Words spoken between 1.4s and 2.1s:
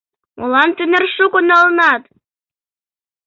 налынат?